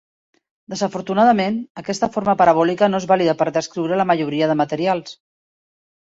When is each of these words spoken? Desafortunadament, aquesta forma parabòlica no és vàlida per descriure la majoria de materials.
Desafortunadament, 0.73 1.57
aquesta 1.81 2.07
forma 2.15 2.33
parabòlica 2.39 2.89
no 2.93 3.01
és 3.01 3.05
vàlida 3.11 3.35
per 3.41 3.47
descriure 3.57 3.99
la 4.01 4.07
majoria 4.13 4.49
de 4.53 4.57
materials. 4.63 5.13